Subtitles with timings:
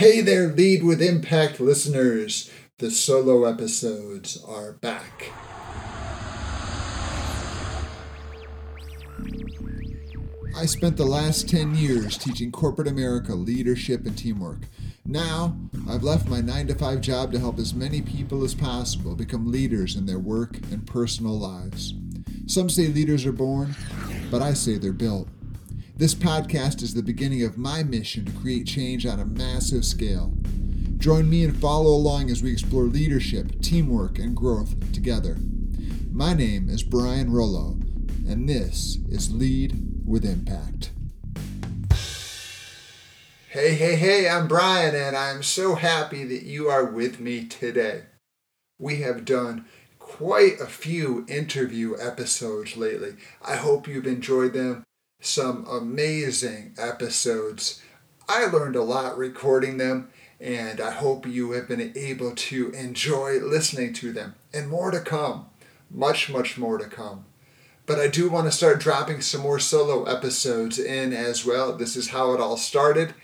[0.00, 2.50] Hey there, Lead with Impact listeners.
[2.78, 5.30] The solo episodes are back.
[10.56, 14.60] I spent the last 10 years teaching corporate America leadership and teamwork.
[15.04, 19.14] Now, I've left my 9 to 5 job to help as many people as possible
[19.14, 21.92] become leaders in their work and personal lives.
[22.46, 23.74] Some say leaders are born,
[24.30, 25.28] but I say they're built.
[26.00, 30.32] This podcast is the beginning of my mission to create change on a massive scale.
[30.96, 35.36] Join me and follow along as we explore leadership, teamwork, and growth together.
[36.10, 37.78] My name is Brian Rollo,
[38.26, 40.92] and this is Lead with Impact.
[43.50, 48.04] Hey, hey, hey, I'm Brian, and I'm so happy that you are with me today.
[48.78, 49.66] We have done
[49.98, 53.16] quite a few interview episodes lately.
[53.42, 54.86] I hope you've enjoyed them
[55.20, 57.82] some amazing episodes.
[58.28, 60.08] I learned a lot recording them,
[60.40, 64.34] and I hope you have been able to enjoy listening to them.
[64.52, 65.46] And more to come.
[65.90, 67.24] Much, much more to come.
[67.86, 71.76] But I do want to start dropping some more solo episodes in as well.
[71.76, 73.14] This is how it all started,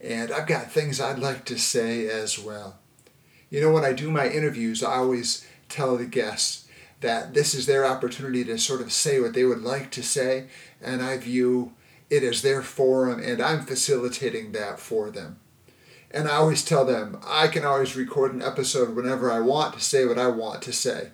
[0.00, 2.78] and I've got things I'd like to say as well.
[3.48, 6.68] You know, when I do my interviews, I always tell the guests
[7.00, 10.46] that this is their opportunity to sort of say what they would like to say,
[10.82, 11.72] and I view
[12.10, 15.38] it as their forum, and I'm facilitating that for them.
[16.10, 19.80] And I always tell them I can always record an episode whenever I want to
[19.80, 21.10] say what I want to say.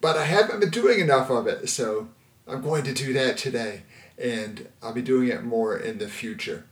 [0.00, 2.08] But I haven't been doing enough of it, so
[2.46, 3.82] I'm going to do that today,
[4.18, 6.66] and I'll be doing it more in the future.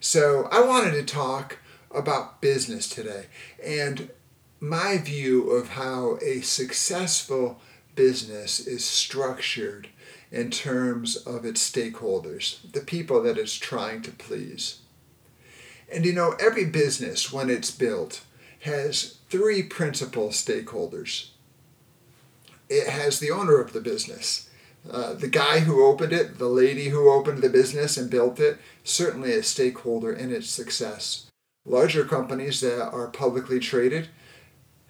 [0.00, 1.58] So I wanted to talk
[1.94, 3.26] about business today
[3.64, 4.10] and
[4.58, 7.60] my view of how a successful
[7.94, 9.88] business is structured
[10.30, 14.78] in terms of its stakeholders, the people that it's trying to please.
[15.92, 18.22] And you know, every business, when it's built,
[18.60, 21.28] has three principal stakeholders.
[22.68, 24.48] It has the owner of the business,
[24.90, 28.58] uh, the guy who opened it, the lady who opened the business and built it,
[28.82, 31.30] certainly a stakeholder in its success.
[31.64, 34.08] Larger companies that are publicly traded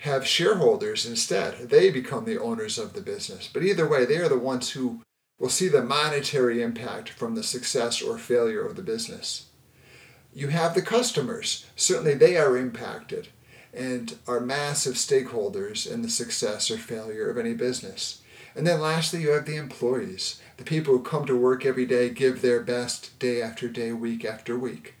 [0.00, 1.68] have shareholders instead.
[1.68, 3.50] They become the owners of the business.
[3.52, 5.02] But either way, they are the ones who
[5.38, 9.46] will see the monetary impact from the success or failure of the business.
[10.32, 11.66] You have the customers.
[11.76, 13.28] Certainly, they are impacted
[13.74, 18.22] and are massive stakeholders in the success or failure of any business.
[18.54, 22.08] And then lastly, you have the employees, the people who come to work every day,
[22.08, 24.94] give their best day after day, week after week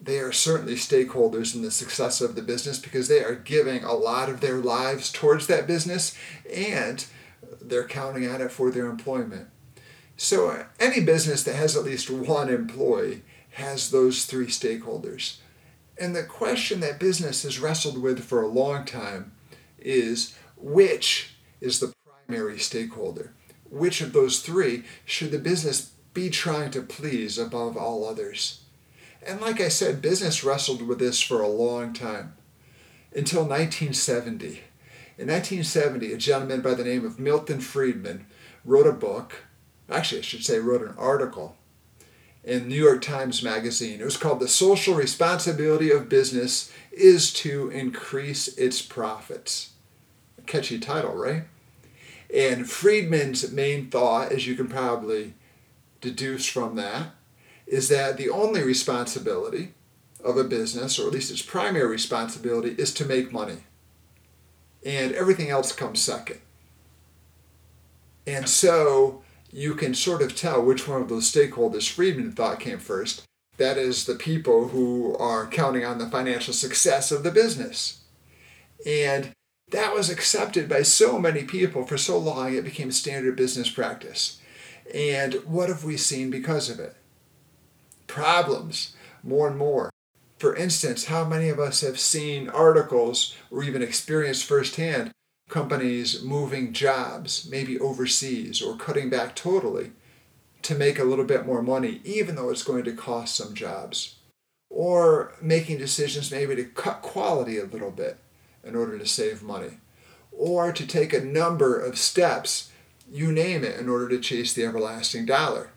[0.00, 3.94] they are certainly stakeholders in the success of the business because they are giving a
[3.94, 6.16] lot of their lives towards that business
[6.54, 7.06] and
[7.60, 9.48] they're counting on it for their employment.
[10.16, 15.38] So, any business that has at least one employee has those three stakeholders.
[15.98, 19.32] And the question that business has wrestled with for a long time
[19.78, 21.92] is which is the
[22.26, 23.32] primary stakeholder?
[23.70, 28.60] Which of those three should the business be trying to please above all others?
[29.26, 32.34] And like I said, business wrestled with this for a long time
[33.14, 34.60] until 1970.
[35.18, 38.26] In 1970, a gentleman by the name of Milton Friedman
[38.64, 39.46] wrote a book,
[39.90, 41.56] actually, I should say, wrote an article
[42.44, 44.00] in New York Times Magazine.
[44.00, 49.72] It was called The Social Responsibility of Business is to Increase Its Profits.
[50.38, 51.44] A catchy title, right?
[52.32, 55.34] And Friedman's main thought, as you can probably
[56.00, 57.08] deduce from that,
[57.66, 59.74] is that the only responsibility
[60.24, 63.58] of a business, or at least its primary responsibility, is to make money.
[64.84, 66.40] And everything else comes second.
[68.26, 72.78] And so you can sort of tell which one of those stakeholders Friedman thought came
[72.78, 73.22] first.
[73.56, 78.00] That is the people who are counting on the financial success of the business.
[78.86, 79.32] And
[79.70, 84.40] that was accepted by so many people for so long, it became standard business practice.
[84.94, 86.94] And what have we seen because of it?
[88.06, 89.90] Problems more and more.
[90.38, 95.10] For instance, how many of us have seen articles or even experienced firsthand
[95.48, 99.92] companies moving jobs, maybe overseas, or cutting back totally
[100.62, 104.16] to make a little bit more money, even though it's going to cost some jobs?
[104.68, 108.18] Or making decisions maybe to cut quality a little bit
[108.64, 109.78] in order to save money,
[110.32, 112.70] or to take a number of steps,
[113.10, 115.70] you name it, in order to chase the everlasting dollar.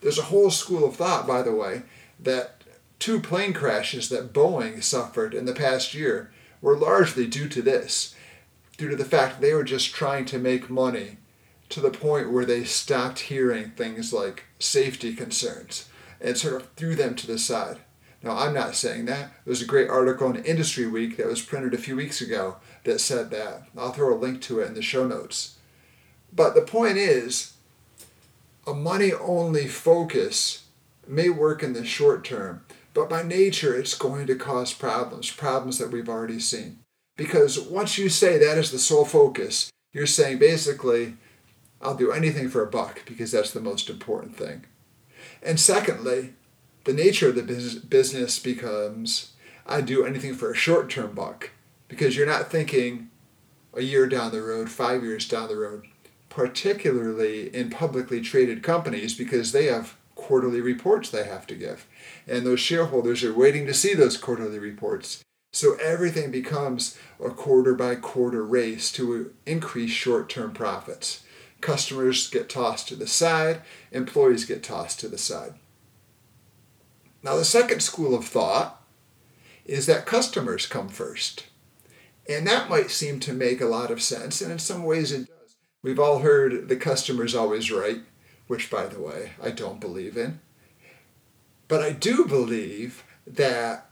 [0.00, 1.82] There's a whole school of thought, by the way,
[2.20, 2.62] that
[2.98, 6.30] two plane crashes that Boeing suffered in the past year
[6.60, 8.14] were largely due to this,
[8.76, 11.18] due to the fact they were just trying to make money
[11.68, 15.88] to the point where they stopped hearing things like safety concerns
[16.20, 17.78] and sort of threw them to the side.
[18.22, 19.32] Now, I'm not saying that.
[19.44, 23.00] There's a great article in Industry Week that was printed a few weeks ago that
[23.00, 23.64] said that.
[23.76, 25.58] I'll throw a link to it in the show notes.
[26.32, 27.54] But the point is,
[28.68, 30.64] a money only focus
[31.06, 32.62] may work in the short term,
[32.92, 36.80] but by nature, it's going to cause problems, problems that we've already seen.
[37.16, 41.14] Because once you say that is the sole focus, you're saying basically,
[41.80, 44.66] I'll do anything for a buck because that's the most important thing.
[45.42, 46.34] And secondly,
[46.84, 49.32] the nature of the business becomes
[49.66, 51.50] I do anything for a short term buck
[51.88, 53.10] because you're not thinking
[53.72, 55.86] a year down the road, five years down the road,
[56.28, 61.86] particularly in publicly traded companies because they have quarterly reports they have to give.
[62.26, 65.24] And those shareholders are waiting to see those quarterly reports.
[65.52, 71.24] So everything becomes a quarter by quarter race to increase short term profits.
[71.60, 75.54] Customers get tossed to the side, employees get tossed to the side.
[77.22, 78.84] Now, the second school of thought
[79.64, 81.46] is that customers come first.
[82.28, 85.26] And that might seem to make a lot of sense, and in some ways it
[85.26, 85.37] does.
[85.88, 88.00] We've all heard the customer's always right,
[88.46, 90.40] which, by the way, I don't believe in.
[91.66, 93.88] But I do believe that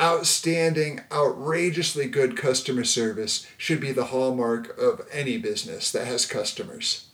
[0.00, 7.08] outstanding, outrageously good customer service should be the hallmark of any business that has customers.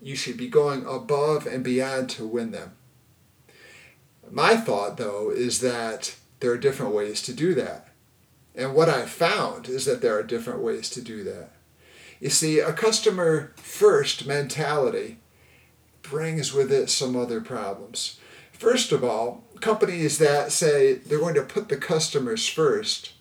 [0.00, 2.72] You should be going above and beyond to win them.
[4.30, 7.88] My thought, though, is that there are different ways to do that.
[8.54, 11.50] And what I've found is that there are different ways to do that.
[12.20, 15.18] You see, a customer first mentality
[16.02, 18.18] brings with it some other problems.
[18.52, 23.12] First of all, companies that say they're going to put the customers first,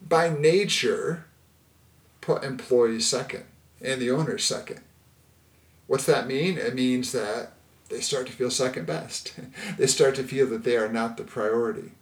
[0.00, 1.26] by nature,
[2.20, 3.44] put employees second
[3.80, 4.80] and the owners second.
[5.86, 6.56] What's that mean?
[6.56, 7.52] It means that
[7.88, 9.34] they start to feel second best.
[9.78, 11.92] they start to feel that they are not the priority.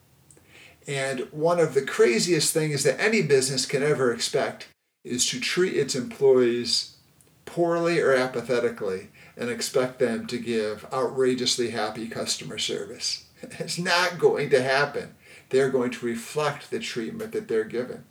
[0.86, 4.68] And one of the craziest things that any business can ever expect
[5.04, 6.96] is to treat its employees
[7.44, 13.24] poorly or apathetically and expect them to give outrageously happy customer service.
[13.58, 15.16] It's not going to happen.
[15.50, 18.04] They're going to reflect the treatment that they're given.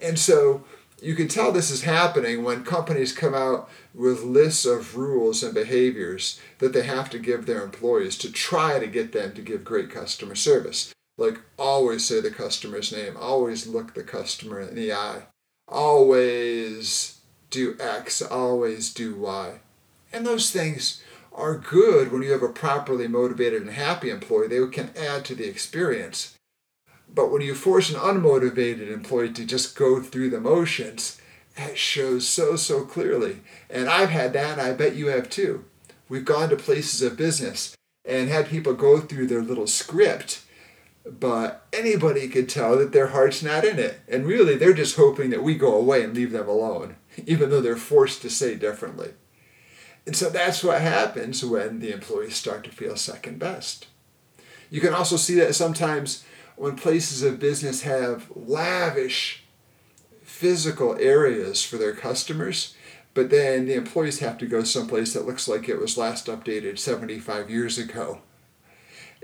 [0.00, 0.64] And so
[1.02, 5.52] you can tell this is happening when companies come out with lists of rules and
[5.52, 9.62] behaviors that they have to give their employees to try to get them to give
[9.62, 10.94] great customer service.
[11.18, 15.22] Like always say the customer's name, always look the customer in the eye,
[15.66, 17.20] always
[17.50, 19.60] do X, always do Y.
[20.12, 21.02] And those things
[21.32, 24.48] are good when you have a properly motivated and happy employee.
[24.48, 26.34] They can add to the experience.
[27.12, 31.20] But when you force an unmotivated employee to just go through the motions,
[31.56, 33.40] it shows so, so clearly.
[33.70, 35.64] And I've had that, and I bet you have too.
[36.08, 37.74] We've gone to places of business
[38.04, 40.42] and had people go through their little script,
[41.08, 44.00] but anybody could tell that their heart's not in it.
[44.08, 47.60] And really, they're just hoping that we go away and leave them alone, even though
[47.60, 49.10] they're forced to say differently.
[50.04, 53.86] And so that's what happens when the employees start to feel second best.
[54.70, 56.24] You can also see that sometimes
[56.56, 59.44] when places of business have lavish
[60.22, 62.74] physical areas for their customers,
[63.14, 66.78] but then the employees have to go someplace that looks like it was last updated
[66.78, 68.20] 75 years ago.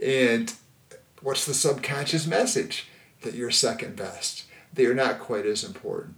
[0.02, 0.52] And
[1.22, 2.88] what's the subconscious message?
[3.22, 6.16] That you're second best, that you're not quite as important.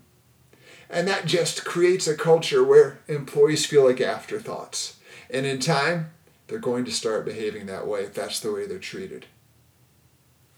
[0.88, 4.98] And that just creates a culture where employees feel like afterthoughts.
[5.30, 6.10] And in time,
[6.46, 9.26] they're going to start behaving that way if that's the way they're treated.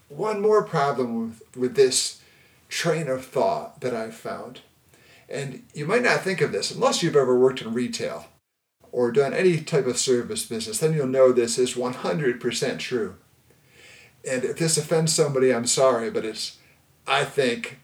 [0.09, 2.21] One more problem with, with this
[2.69, 4.61] train of thought that I've found,
[5.29, 8.25] and you might not think of this unless you've ever worked in retail
[8.91, 13.15] or done any type of service business, then you'll know this is 100% true.
[14.27, 16.57] And if this offends somebody, I'm sorry, but it's,
[17.07, 17.79] I think,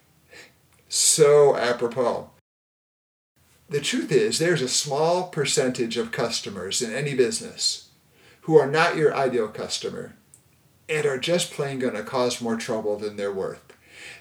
[0.89, 2.29] so apropos.
[3.69, 7.89] The truth is, there's a small percentage of customers in any business
[8.41, 10.15] who are not your ideal customer
[10.89, 13.72] and are just plain going to cause more trouble than they're worth.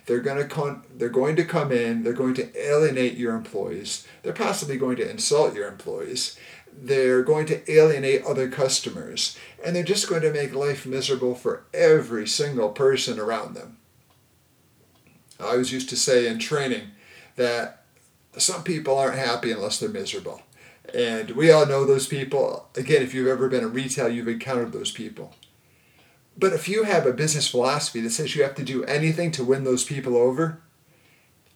[0.07, 4.07] They're going to come, they're going to come in, they're going to alienate your employees.
[4.23, 6.37] They're possibly going to insult your employees.
[6.73, 11.65] They're going to alienate other customers, and they're just going to make life miserable for
[11.75, 13.77] every single person around them.
[15.39, 16.93] I always used to say in training
[17.37, 17.85] that
[18.37, 20.43] some people aren't happy unless they're miserable.
[20.95, 22.69] And we all know those people.
[22.77, 25.35] Again, if you've ever been in retail, you've encountered those people.
[26.37, 29.45] But if you have a business philosophy that says you have to do anything to
[29.45, 30.61] win those people over,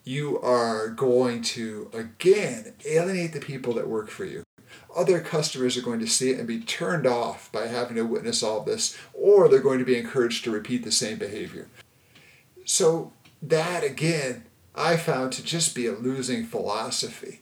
[0.04, 4.44] you are going to, again, alienate the people that work for you.
[4.94, 8.42] Other customers are going to see it and be turned off by having to witness
[8.42, 11.68] all this, or they're going to be encouraged to repeat the same behavior.
[12.64, 17.40] So, that again, I found to just be a losing philosophy.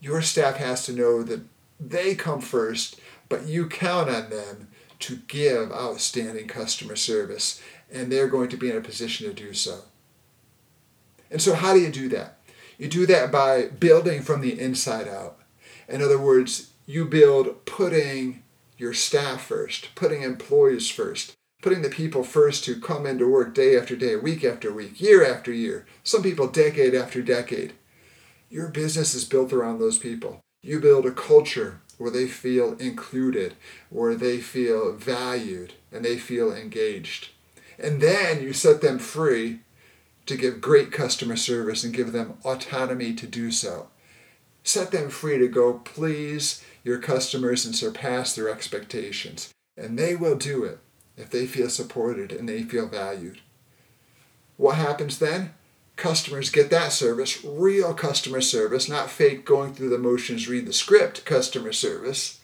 [0.00, 1.42] Your staff has to know that
[1.78, 4.68] they come first, but you count on them
[5.00, 9.52] to give outstanding customer service, and they're going to be in a position to do
[9.52, 9.82] so.
[11.30, 12.38] And so, how do you do that?
[12.78, 15.38] You do that by building from the inside out.
[15.88, 18.42] In other words, you build putting
[18.78, 23.76] your staff first, putting employees first, putting the people first who come into work day
[23.78, 27.74] after day, week after week, year after year, some people decade after decade.
[28.48, 30.40] Your business is built around those people.
[30.62, 33.54] You build a culture where they feel included,
[33.90, 37.28] where they feel valued, and they feel engaged.
[37.78, 39.60] And then you set them free
[40.24, 43.88] to give great customer service and give them autonomy to do so.
[44.64, 49.52] Set them free to go please your customers and surpass their expectations.
[49.76, 50.78] And they will do it
[51.18, 53.42] if they feel supported and they feel valued.
[54.56, 55.52] What happens then?
[56.00, 60.72] Customers get that service, real customer service, not fake going through the motions, read the
[60.72, 62.40] script customer service,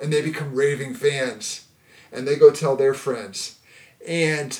[0.00, 1.68] and they become raving fans
[2.10, 3.60] and they go tell their friends.
[4.04, 4.58] And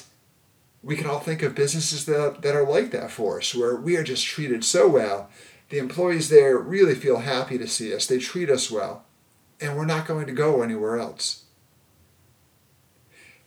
[0.85, 3.97] we can all think of businesses that, that are like that for us, where we
[3.97, 5.29] are just treated so well.
[5.71, 9.05] The employees there really feel happy to see us, they treat us well,
[9.61, 11.43] and we're not going to go anywhere else.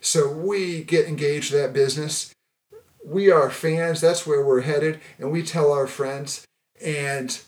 [0.01, 2.34] So we get engaged in that business.
[3.05, 6.43] We are fans, that's where we're headed, and we tell our friends.
[6.83, 7.39] And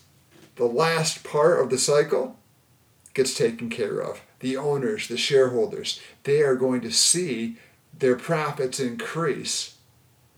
[0.54, 2.38] the last part of the cycle
[3.12, 4.20] gets taken care of.
[4.38, 7.56] The owners, the shareholders, they are going to see
[7.98, 9.76] their profits increase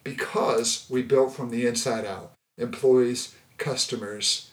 [0.05, 4.51] because we built from the inside out employees, customers,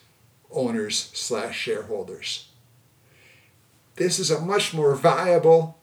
[0.51, 2.49] owners, slash shareholders.
[3.95, 5.77] This is a much more viable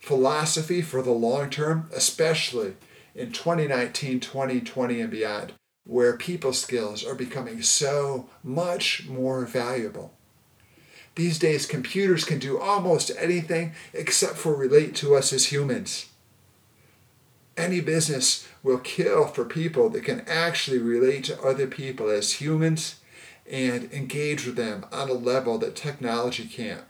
[0.00, 2.74] philosophy for the long term, especially
[3.18, 5.52] in 2019, 2020, and beyond,
[5.84, 10.12] where people skills are becoming so much more valuable.
[11.16, 16.06] These days, computers can do almost anything except for relate to us as humans.
[17.56, 23.00] Any business will kill for people that can actually relate to other people as humans
[23.50, 26.84] and engage with them on a level that technology can't.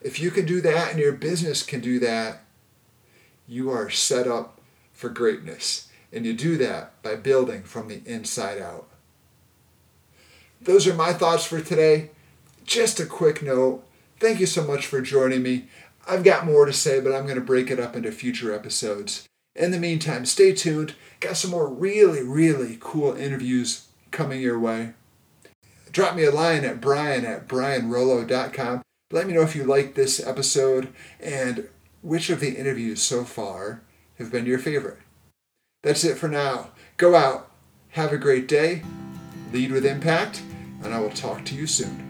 [0.00, 2.44] If you can do that and your business can do that,
[3.46, 4.59] you are set up
[5.00, 5.88] for greatness.
[6.12, 8.86] And you do that by building from the inside out.
[10.60, 12.10] Those are my thoughts for today.
[12.64, 13.82] Just a quick note.
[14.18, 15.64] Thank you so much for joining me.
[16.06, 19.26] I've got more to say, but I'm going to break it up into future episodes.
[19.56, 20.94] In the meantime, stay tuned.
[21.20, 24.92] Got some more really, really cool interviews coming your way.
[25.92, 28.82] Drop me a line at brian at brianrollo.com.
[29.10, 30.88] Let me know if you liked this episode
[31.18, 31.68] and
[32.02, 33.80] which of the interviews so far
[34.20, 34.98] have been your favorite.
[35.82, 36.70] That's it for now.
[36.98, 37.50] Go out,
[37.90, 38.82] have a great day,
[39.52, 40.42] lead with impact,
[40.84, 42.09] and I will talk to you soon.